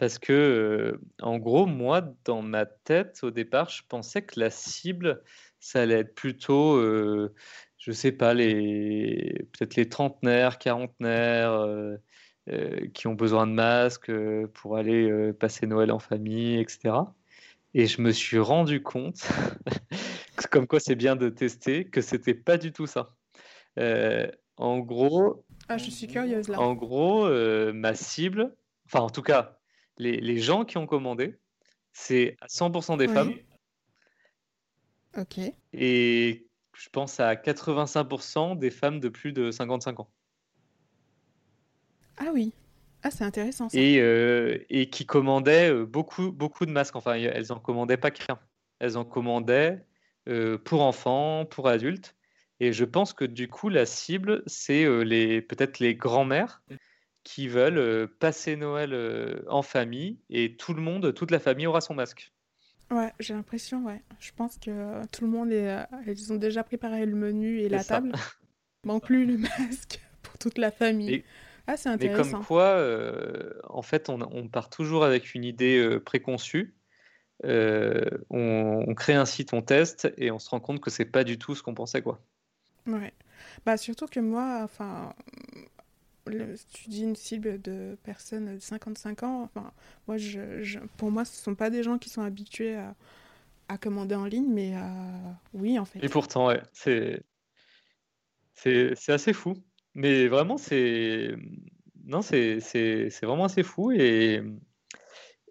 [0.00, 4.48] Parce que, euh, en gros, moi, dans ma tête, au départ, je pensais que la
[4.48, 5.22] cible,
[5.58, 7.34] ça allait être plutôt, euh,
[7.76, 11.98] je sais pas, les, peut-être les trentenaires, quarantenaires, euh,
[12.94, 14.10] qui ont besoin de masques
[14.54, 16.94] pour aller passer Noël en famille, etc.
[17.74, 19.28] Et je me suis rendu compte,
[20.50, 23.14] comme quoi c'est bien de tester, que c'était pas du tout ça.
[24.56, 26.58] en gros, ah, je suis curieuse là.
[26.58, 27.28] En gros,
[27.74, 29.59] ma cible, enfin en tout cas,
[30.00, 31.38] les, gens qui ont commandé,
[31.92, 33.34] c'est à 100% des femmes.
[35.16, 35.38] Ok.
[35.72, 40.10] Et je pense à 85% des femmes de plus de 55 ans.
[42.16, 42.52] Ah oui.
[43.02, 43.78] Ah, c'est intéressant ça.
[43.78, 46.96] Et, euh, et qui commandaient euh, beaucoup, beaucoup de masques.
[46.96, 48.38] Enfin, elles en commandaient pas qu'un.
[48.78, 49.84] Elles en commandaient
[50.28, 52.14] euh, pour enfants, pour adultes.
[52.60, 56.62] Et je pense que du coup, la cible, c'est les peut-être les grands-mères
[57.24, 61.66] qui veulent euh, passer Noël euh, en famille et tout le monde, toute la famille
[61.66, 62.32] aura son masque.
[62.90, 64.02] Ouais, j'ai l'impression, ouais.
[64.18, 67.68] Je pense que tout le monde, est, euh, ils ont déjà préparé le menu et
[67.68, 68.12] la table.
[68.84, 71.22] Manque plus le masque pour toute la famille.
[71.66, 72.24] ah, c'est intéressant.
[72.24, 72.82] Mais comme quoi,
[73.68, 76.74] en fait, on, part toujours avec une idée préconçue.
[77.44, 81.22] On, on, crée un site, on teste et on se rend compte que c'est pas
[81.22, 82.20] du tout ce qu'on pensait, quoi.
[82.86, 83.12] Ouais.
[83.64, 85.14] Bah, surtout que moi, enfin,
[86.24, 89.42] tu dis une cible de personnes de 55 ans.
[89.42, 89.72] Enfin,
[90.06, 92.94] moi, je, pour moi, ce ne sont pas des gens qui sont habitués à,
[93.68, 94.80] à commander en ligne, mais euh,
[95.54, 96.00] oui, en fait.
[96.02, 97.22] Et pourtant, ouais, c'est,
[98.54, 99.54] c'est, assez fou.
[99.94, 101.34] Mais vraiment, c'est.
[102.04, 103.92] Non, c'est, c'est, vraiment assez fou.
[103.92, 104.42] Et,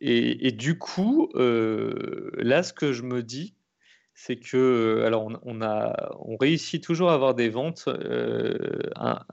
[0.01, 3.55] et, et du coup, euh, là, ce que je me dis,
[4.13, 9.23] c'est que alors on, on, a on réussit toujours à avoir des ventes euh, un,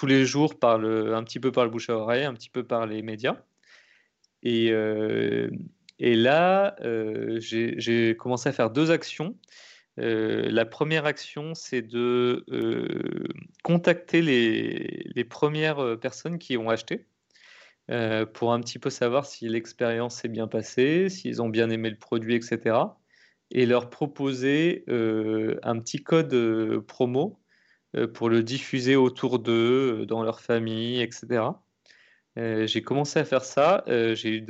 [0.00, 2.48] tous les jours par le, un petit peu par le bouche à oreille, un petit
[2.48, 3.36] peu par les médias.
[4.42, 5.50] Et, euh,
[5.98, 9.36] et là, euh, j'ai commencé à faire deux actions.
[9.98, 12.46] Euh, la première action, c'est de
[13.62, 17.04] contacter les, les, premières personnes qui ont acheté
[18.32, 21.98] pour un petit peu savoir si l'expérience s'est bien passée, s'ils ont bien aimé le
[21.98, 22.78] produit, etc.
[23.50, 27.39] Et leur proposer un petit code promo
[28.14, 31.42] pour le diffuser autour d'eux, euh, dans leur famille, etc.
[32.38, 33.84] Euh, j'ai commencé à faire ça.
[33.86, 34.46] j'ai eu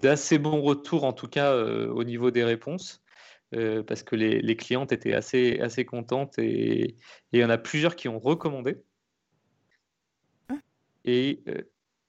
[0.00, 3.02] d'assez bons retours, en tout cas au niveau des réponses.
[3.50, 6.96] parce que les, clientes étaient assez, assez contentes et,
[7.32, 8.80] il y en a plusieurs qui ont recommandé.
[10.48, 10.58] Ah.
[11.04, 11.42] Et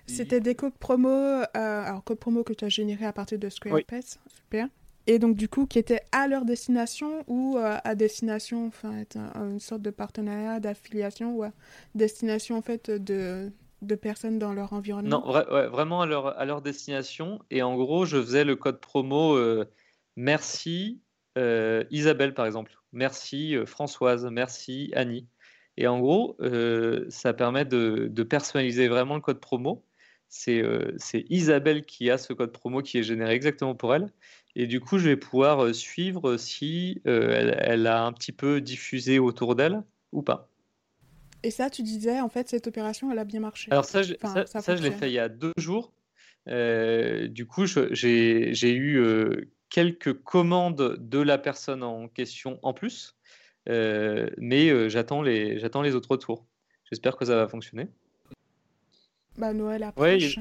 [0.06, 4.20] c'était des codes promo, alors codes promo que tu as généré à partir de Squarespace,
[4.28, 4.68] super
[5.08, 9.04] et donc du coup qui étaient à leur destination ou euh, à destination, enfin
[9.36, 11.52] une sorte de partenariat, d'affiliation ou à
[11.96, 13.52] destination en fait de,
[14.02, 15.24] personnes dans leur environnement?
[15.26, 17.40] Non, vraiment à leur, à leur destination.
[17.50, 19.66] Et en gros, je faisais le code promo euh,
[20.16, 21.02] merci
[21.38, 22.76] euh, Isabelle, par exemple.
[22.92, 24.28] Merci Françoise.
[24.30, 25.28] Merci Annie.
[25.78, 26.38] Et en gros,
[27.10, 29.86] ça permet de, personnaliser vraiment le code promo.
[30.28, 30.62] C'est
[31.30, 34.12] Isabelle qui a ce code promo qui est généré exactement pour elle.
[34.56, 39.20] Et du coup, je vais pouvoir suivre si elle, elle a un petit peu diffusé
[39.20, 40.50] autour d'elle ou pas.
[41.44, 43.72] Et ça, tu disais, en fait, cette opération, elle a bien marché.
[43.72, 45.94] Alors ça, je, ça, je l'ai fait il y a deux jours.
[46.48, 53.16] Euh, du coup, j'ai eu euh, quelques commandes de la personne en question en plus,
[53.70, 56.46] euh, mais j'attends les, les autres retours.
[56.86, 57.88] J'espère que ça va fonctionner.
[59.38, 60.40] Bah, Noël approche.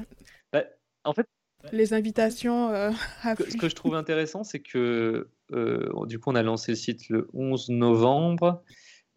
[0.51, 0.63] Bah,
[1.03, 1.27] en fait,
[1.71, 2.69] les invitations.
[3.23, 7.27] ce que je trouve intéressant, c'est que du coup, on a lancé le site le
[7.33, 8.63] 11 novembre.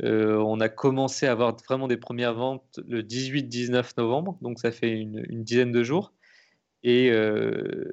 [0.02, 4.72] Euh, on a commencé à avoir vraiment des premières ventes le 18-19 novembre, donc ça
[4.72, 6.12] fait une, dizaine de jours.
[6.82, 7.92] Et euh,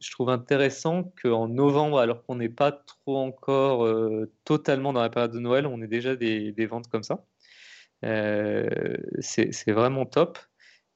[0.00, 5.10] je trouve intéressant qu'en novembre, alors qu'on n'est pas trop encore euh, totalement dans la
[5.10, 7.24] période de Noël, on ait déjà des, ventes comme ça.
[8.02, 10.38] c'est vraiment top.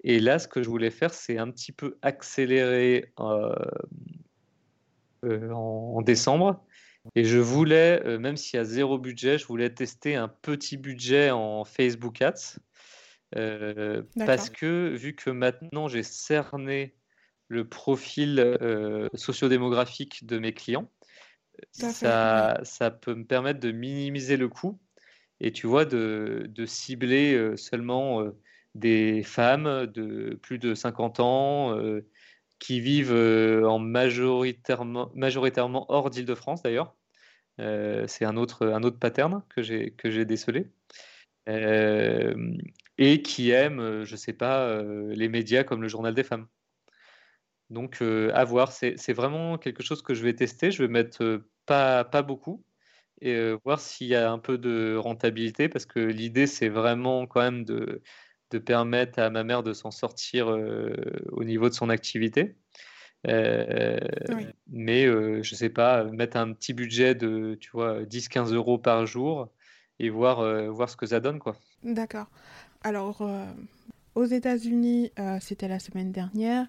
[0.05, 3.53] Et là, ce que je voulais faire, c'est un petit peu accélérer en
[6.03, 6.65] décembre.
[7.15, 10.77] Et je voulais, euh, même s'il y a zéro budget, je voulais tester un petit
[10.77, 12.59] budget en Facebook Ads.
[13.37, 16.95] Euh, parce que vu que maintenant j'ai cerné
[17.49, 20.91] le profil euh, sociodémographique de mes clients,
[21.71, 24.79] ça, ça, peut me permettre de minimiser le coût.
[25.41, 28.23] Et tu vois, de, de cibler seulement
[28.75, 31.77] des femmes de plus de 50 ans
[32.59, 36.95] qui vivent en majoritairement, majoritairement hors d'Île-de-France d'ailleurs.
[37.61, 40.71] Euh, c'est un autre, un autre pattern que j'ai, décelé.
[41.49, 42.57] Euh,
[42.99, 46.47] et qui aiment, je sais pas, les médias comme le Journal des femmes.
[47.71, 48.73] Donc, à voir.
[48.73, 50.71] C'est, c'est vraiment quelque chose que je vais tester.
[50.71, 52.65] Je vais mettre pas, pas beaucoup
[53.21, 57.41] et voir s'il y a un peu de rentabilité parce que l'idée, c'est vraiment quand
[57.41, 58.03] même de,
[58.53, 60.95] de permettre à ma mère de s'en sortir euh,
[61.33, 62.57] au niveau de son activité.
[63.29, 63.99] Euh,
[64.69, 69.07] mais euh, je sais pas, mettre un petit budget de tu vois 10-15 euros par
[69.07, 69.49] jour
[69.99, 71.57] et voir, voir ce que ça donne quoi.
[71.85, 72.27] D'accord.
[72.83, 73.23] Alors
[74.15, 76.67] aux États-Unis, c'était la semaine dernière.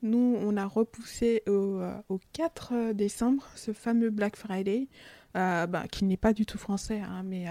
[0.00, 4.88] Nous, on a repoussé au, au 4 décembre ce fameux Black Friday,
[5.34, 7.46] bah, qui n'est pas du tout français, hein, mais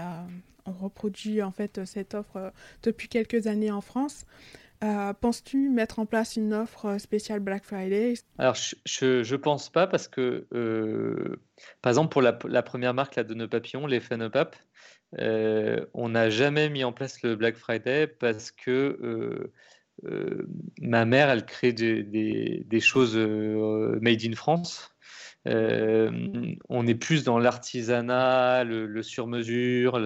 [0.66, 2.50] on reproduit en fait cette offre euh,
[2.82, 4.26] depuis quelques années en France.
[4.82, 8.14] Euh, penses-tu mettre en place une offre spéciale Black Friday?
[8.38, 11.36] Alors, je ne pense pas parce que, euh,
[11.82, 14.56] par exemple, pour la, première marque là, de nos papillons, les Fenopap,
[15.18, 19.52] on n'a jamais mis en place le Black Friday parce que
[20.80, 24.91] ma mère, elle crée des, des choses made in France.
[25.48, 29.98] Euh, on est plus dans l'artisanat, le, sur-mesure,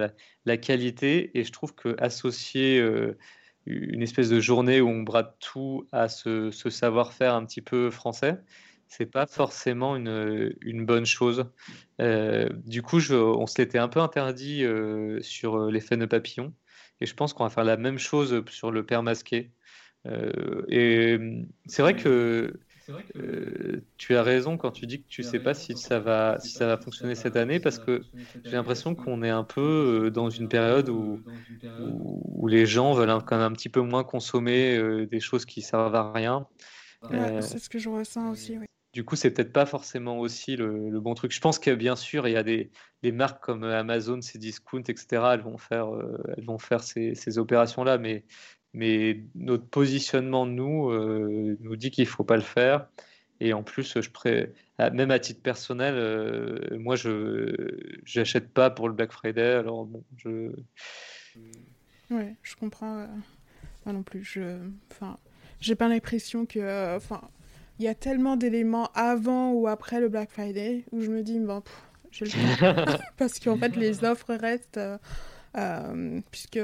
[0.44, 3.18] la, qualité, et je trouve que associer euh,
[3.66, 8.38] une espèce de journée où on brade tout à ce, savoir-faire un petit peu français,
[8.88, 11.50] c'est pas forcément une, bonne chose.
[12.00, 14.64] Euh, du coup, on se l'était un peu interdit
[15.20, 16.54] sur l'effet de papillon,
[17.00, 19.50] et je pense qu'on va faire la même chose sur le père masqué.
[20.68, 21.18] et
[21.66, 22.54] c'est vrai que
[23.16, 26.50] euh, tu as raison quand tu dis que tu sais pas si ça va si
[26.50, 28.02] ça va fonctionner cette année parce que
[28.44, 31.22] j'ai l'impression qu'on est un peu euh, dans une période où,
[31.80, 35.62] où, les gens veulent quand même un petit peu moins consommer euh, des choses qui
[35.62, 36.46] servent à rien.
[37.10, 38.58] c'est ce que je ressens aussi.
[38.58, 38.66] Oui.
[38.92, 41.30] Du coup, c'est peut-être pas forcément aussi le, bon truc.
[41.30, 42.70] Je pense que bien sûr, il y a des,
[43.02, 45.22] des marques comme Amazon, Cdiscount, etc.
[45.34, 45.88] Elles vont faire,
[46.34, 48.24] elles vont faire ces, ces opérations-là, mais
[48.76, 52.86] mais notre positionnement, nous, euh, nous dit qu'il ne faut pas le faire.
[53.40, 54.52] Et en plus, je pré...
[54.78, 57.56] même à titre personnel, euh, moi, je
[58.14, 59.54] n'achète pas pour le Black Friday.
[59.54, 60.52] Alors, bon, je.
[62.10, 62.98] Ouais, je comprends.
[62.98, 63.06] Euh,
[63.86, 64.22] moi non plus.
[64.22, 64.58] Je.
[64.92, 65.16] Enfin,
[65.58, 66.96] j'ai pas l'impression que.
[66.96, 67.22] Enfin,
[67.78, 71.38] il y a tellement d'éléments avant ou après le Black Friday où je me dis,
[71.38, 71.62] bon,
[72.10, 72.30] je le
[73.16, 74.80] Parce qu'en fait, les offres restent.
[75.56, 76.60] Euh, puisque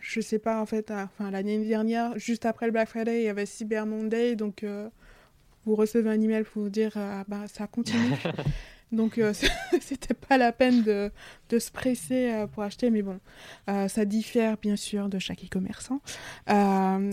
[0.00, 3.24] je sais pas en fait, euh, enfin l'année dernière, juste après le Black Friday, il
[3.24, 4.88] y avait Cyber Monday, donc euh,
[5.64, 8.14] vous recevez un email pour vous dire ah, bah ça continue.
[8.92, 9.20] donc
[9.80, 11.12] c'était pas la peine de,
[11.48, 13.20] de se presser pour acheter, mais bon,
[13.66, 16.00] ça diffère bien sûr de chaque e-commerçant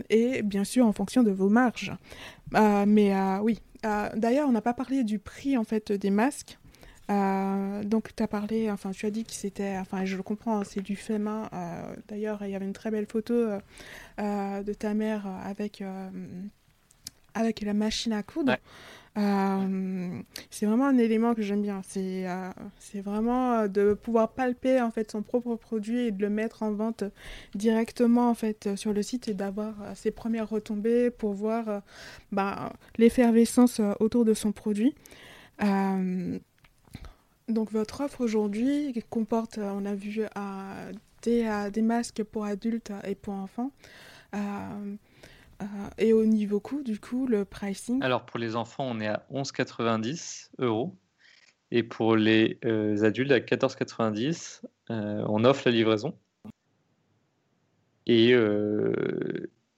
[0.09, 1.93] et bien sûr en fonction de vos marges.
[2.51, 6.57] mais oui, d'ailleurs on n'a pas parlé du prix en fait des masques.
[7.83, 10.63] Donc, tu as parlé, enfin, tu as dit que c'était, enfin, je le comprends, hein,
[10.63, 11.49] c'est du fait main.
[12.07, 13.33] D'ailleurs, il y avait une très belle photo
[14.17, 15.83] de ta mère avec,
[17.33, 18.55] avec la machine à coudre.
[19.17, 21.81] Euh, c'est vraiment un élément que j'aime bien.
[21.83, 22.49] C'est euh,
[22.79, 26.63] c'est vraiment euh, de pouvoir palper en fait son propre produit et de le mettre
[26.63, 27.03] en vente
[27.53, 31.81] directement en fait sur le site et d'avoir ses premières retombées pour voir
[32.31, 34.95] bah, l'effervescence autour de son produit.
[37.51, 40.25] Donc votre offre aujourd'hui comporte, on a vu,
[41.23, 43.71] des, des masques pour adultes et pour enfants.
[45.61, 45.65] Euh,
[45.97, 48.01] et au niveau coût, du coup, le pricing?
[48.01, 50.95] Alors pour les enfants, on est à 11,90 euros.
[51.71, 54.61] Et pour les euh, adultes, à 14,90.
[54.89, 56.17] Euh, on offre la livraison.
[58.07, 58.31] Et,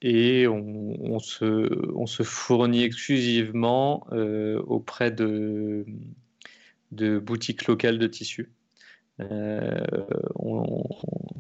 [0.02, 4.08] et on, se, on, se, fournit exclusivement
[4.66, 5.86] auprès de,
[6.94, 8.52] de boutiques locales de tissus.
[9.20, 10.84] on,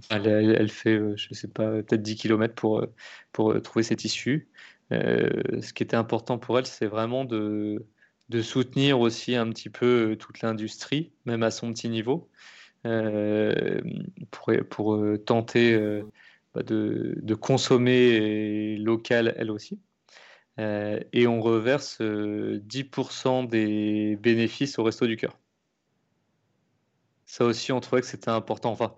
[0.10, 2.94] elle, fait, euh, je ne sais pas, peut-être 10 km pour, euh,
[3.32, 4.48] pour euh, trouver ses tissus.
[4.92, 7.86] ce qui était important pour elle, c'est vraiment de,
[8.30, 12.30] de soutenir aussi un petit peu toute l'industrie, même à son petit niveau,
[14.32, 16.02] pour, pour tenter
[16.54, 19.80] bah, de, de, consommer local elle aussi.
[20.60, 25.40] et on reverse 10% des bénéfices au Resto du Cœur.
[27.34, 28.70] Ça aussi, on trouvait que c'était important.
[28.70, 28.94] Enfin,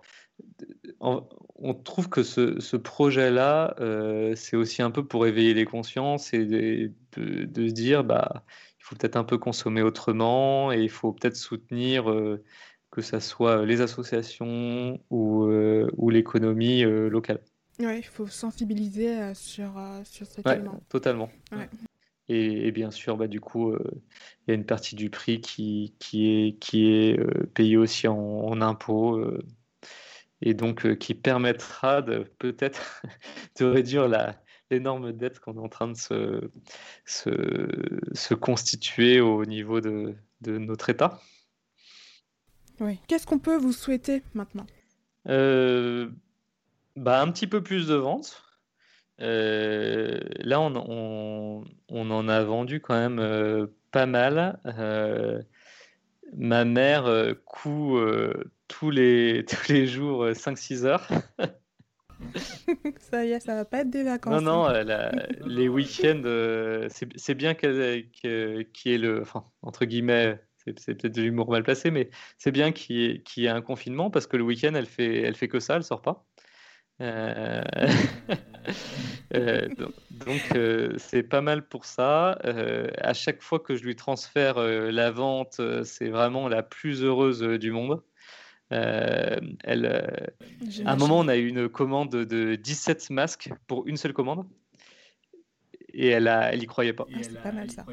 [1.00, 6.44] on trouve que ce, projet-là, euh, c'est aussi un peu pour éveiller les consciences et
[6.44, 8.44] de, se dire, bah,
[8.78, 12.44] il faut peut-être un peu consommer autrement et il faut peut-être soutenir euh,
[12.90, 17.40] que ce soit les associations ou, euh, l'économie locale.
[17.78, 20.60] Oui, il faut sensibiliser sur, sur cet ouais,
[20.90, 21.30] Totalement.
[22.28, 26.26] Et, bien sûr, bah, du coup, il y a une partie du prix qui, qui
[26.28, 27.18] est, qui est
[27.54, 29.22] payée aussi en, en impôts
[30.42, 32.02] et donc euh, qui permettra
[32.38, 33.02] peut-être
[33.58, 34.08] de réduire
[34.70, 36.50] l'énorme dette qu'on est en train de se,
[37.04, 41.20] se, constituer au niveau de, de notre État.
[42.80, 42.98] Oui.
[43.08, 44.66] Qu'est-ce qu'on peut vous souhaiter maintenant?
[45.28, 46.10] Euh,
[46.94, 48.42] bah, Un petit peu plus de ventes.
[49.20, 54.60] Euh, là, on, on, on, en a vendu quand même pas mal.
[56.34, 61.08] ma mère coud tous les, tous les jours 5-6 euh, heures.
[62.98, 64.42] ça y est, ça va pas être des vacances.
[64.42, 65.10] Non, non, hein.
[65.44, 69.22] les week-ends, euh, c'est bien qu'il y ait le.
[69.22, 73.44] Enfin, entre guillemets, c'est peut-être de l'humour mal placé, mais c'est bien qu'il y, qu
[73.44, 76.02] ait un confinement parce que le week-end, elle fait, elle fait que ça, elle sort
[76.02, 76.26] pas.
[79.34, 79.68] Euh,
[80.10, 80.40] donc,
[80.98, 82.38] c'est pas mal pour ça.
[82.98, 87.70] à chaque fois que je lui transfère la vente, c'est vraiment la plus heureuse du
[87.70, 88.02] monde.
[88.72, 90.06] Euh, elle, euh,
[90.84, 94.46] à un moment, on a eu une commande de 17 masques pour une seule commande.
[95.92, 97.06] Et elle, a, elle y croyait pas.
[97.12, 97.86] Ah, c'est pas mal ça.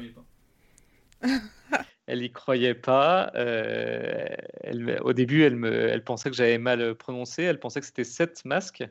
[2.14, 3.30] elle y croyait pas.
[3.34, 4.26] Euh,
[4.62, 7.42] elle, au début, elle, me, elle pensait que j'avais mal prononcé.
[7.42, 8.84] Elle pensait que c'était 7 masques.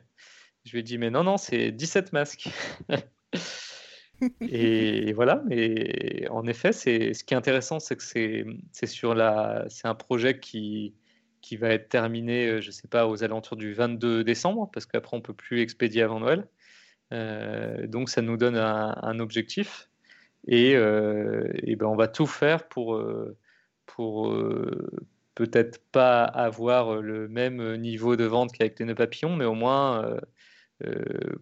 [0.64, 2.48] Je lui ai dit, mais non, non, c'est 17 masques.
[4.40, 9.64] et voilà, mais en effet, c'est ce qui est intéressant, c'est que c'est sur la,
[9.68, 10.94] c'est un projet qui,
[11.40, 14.86] qui va être terminé, euh, je ne sais pas, aux alentours du 22 décembre, parce
[14.86, 16.48] qu'après, on ne peut plus expédier avant Noël.
[17.12, 19.90] Euh, donc, ça nous donne un, objectif.
[20.46, 23.00] Et, euh, et, ben, on va tout faire pour,
[23.86, 24.36] pour
[25.34, 30.18] peut-être pas avoir le même niveau de vente qu'avec les nœuds papillons, mais au moins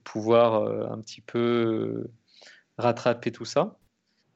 [0.04, 2.06] pouvoir un petit peu
[2.78, 3.78] rattraper tout ça.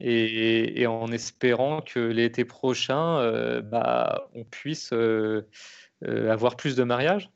[0.00, 5.46] Et, en espérant que l'été prochain, euh, bah, on puisse euh,
[6.04, 7.30] euh, avoir plus de mariages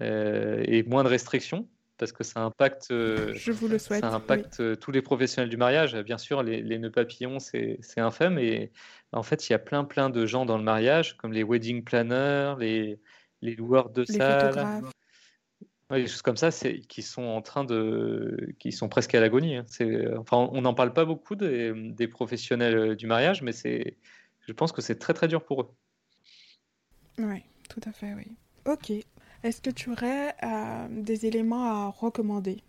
[0.00, 1.68] et moins de restrictions
[1.98, 5.96] parce que ça impacte, Je vous le souhaite, ça impacte tous les professionnels du mariage.
[5.96, 8.38] Bien sûr, les, les nœuds papillons, c'est infâme.
[8.38, 8.72] Et
[9.12, 11.84] en fait, il y a plein, plein de gens dans le mariage, comme les wedding
[11.84, 13.00] planners, les,
[13.42, 14.82] les loueurs de salles,
[15.96, 19.56] des choses comme ça, c'est qui sont en train de, qui sont presque à l'agonie.
[19.56, 19.64] Hein.
[20.18, 23.96] Enfin, on n'en parle pas beaucoup des, des, professionnels euh, du mariage, mais c'est,
[24.46, 25.70] je pense que c'est très très dur pour eux.
[27.18, 28.26] Oui, tout à fait, oui.
[28.66, 28.92] Ok.
[29.42, 32.62] Est-ce que tu aurais euh, des éléments à recommander?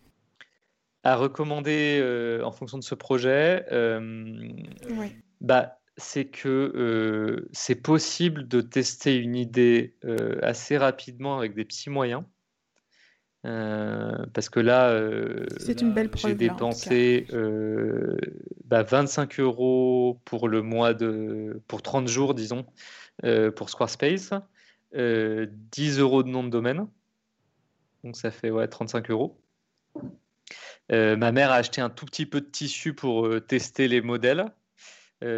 [1.04, 5.16] À recommander euh, en fonction de ce projet, oui.
[5.42, 9.96] bah, c'est que c'est possible de tester une idée
[10.42, 12.24] assez rapidement avec des petits moyens.
[13.46, 15.46] Euh, parce que là, euh,
[16.16, 18.18] j'ai dépensé euh,
[18.66, 22.66] bah, 25 euros pour le mois de, pour 30 jours, disons,
[23.56, 24.34] pour Squarespace,
[24.94, 26.88] 10 euros de nom de domaine.
[28.04, 29.40] Donc ça fait ouais, 35 euros.
[30.90, 34.46] ma mère a acheté un tout petit peu de tissu pour tester les modèles.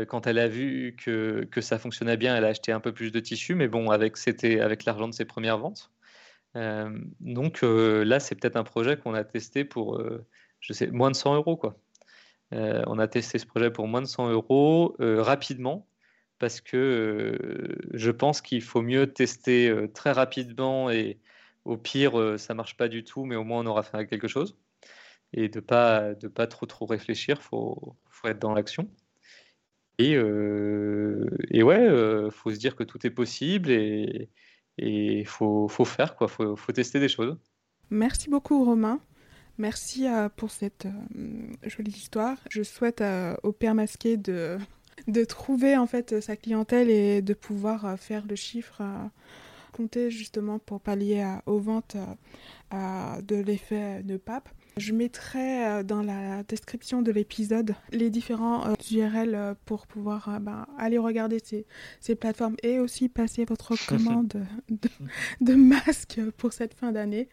[0.07, 3.19] quand elle a vu que, ça fonctionnait bien, elle a acheté un peu plus de
[3.19, 5.91] tissu, mais bon, avec, c'était avec l'argent de ses premières ventes.
[7.19, 10.01] donc là, c'est peut-être un projet qu'on a testé pour,
[10.59, 11.61] je sais, moins de 100 euros.
[12.51, 15.87] On a testé ce projet pour moins de 100 euros rapidement
[16.41, 17.37] parce que
[17.93, 21.19] je pense qu'il faut mieux tester très rapidement et
[21.65, 24.57] au pire, ça marche pas du tout, mais au moins on aura fait quelque chose.
[25.33, 28.89] Et de pas de pas trop trop réfléchir, faut faut être dans l'action.
[29.99, 34.29] Et, et ouais, faut se dire que tout est possible et
[34.79, 37.37] il faut, faut, faire quoi, faut, faut tester des choses.
[37.91, 38.99] Merci beaucoup Romain.
[39.59, 40.87] Merci pour cette
[41.61, 42.37] jolie histoire.
[42.49, 43.03] Je souhaite
[43.43, 44.57] au père masqué de
[45.07, 49.07] de trouver en fait sa clientèle et de pouvoir euh, faire le chiffre euh,
[49.71, 51.95] compter justement pour pallier aux ventes
[52.73, 54.49] euh, de l'effet de pape.
[54.77, 61.39] Je mettrai dans la description de l'épisode les différents URL pour pouvoir ben, aller regarder
[61.43, 61.65] ces,
[61.99, 64.89] ces, plateformes et aussi passer votre commande de,
[65.41, 67.27] de masques pour cette fin d'année.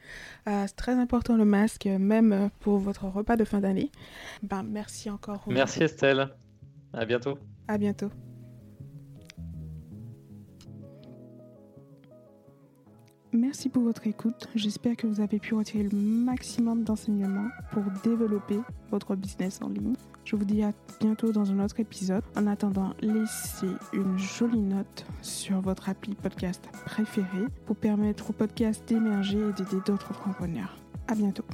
[0.46, 3.92] C'est très important le masque, même pour votre repas de fin d'année.
[4.42, 5.44] Ben, merci encore.
[5.46, 6.30] Merci Estelle.
[6.92, 7.38] À bientôt.
[7.68, 8.10] À bientôt.
[13.32, 14.48] Merci pour votre écoute.
[14.54, 18.58] J'espère que vous avez pu retirer le maximum d'enseignements pour développer
[18.90, 19.94] votre business en ligne.
[20.24, 22.22] Je vous dis à bientôt dans un autre épisode.
[22.36, 28.82] En attendant, laissez une jolie note sur votre appli podcast préféré pour permettre au podcast
[28.88, 30.78] d'émerger et d'aider d'autres entrepreneurs.
[31.06, 31.44] À bientôt.